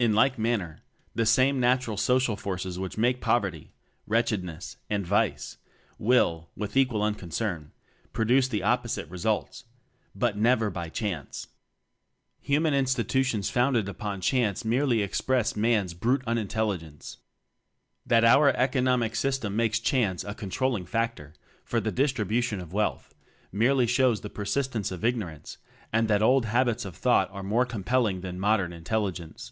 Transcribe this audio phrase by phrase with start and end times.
[0.00, 0.84] In like manner,
[1.16, 3.72] the same "natural" social forces which make poverty,
[4.06, 5.56] wretchedness, and vice,
[5.98, 7.72] will (with equal unconcern)
[8.12, 9.64] produce the opposite results
[10.14, 11.48] but never by "chance."
[12.42, 17.16] Human institutions founded upon "chance" merely express Man's brute unintclligence.
[18.06, 21.34] That our "Economic System" makes "chance" a controlling factor
[21.64, 23.16] for the distribution of wealth,
[23.50, 25.58] merely shows the persistence of ignor ance
[25.92, 29.50] and that old habits of thought are more compelling than modern in telligence.